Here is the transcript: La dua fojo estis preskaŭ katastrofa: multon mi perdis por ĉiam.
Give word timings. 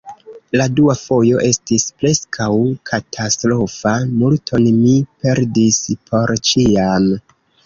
La 0.59 0.65
dua 0.77 0.93
fojo 0.99 1.41
estis 1.49 1.85
preskaŭ 1.99 2.47
katastrofa: 2.93 3.93
multon 4.23 4.67
mi 4.79 4.95
perdis 5.27 5.81
por 6.11 6.35
ĉiam. 6.51 7.09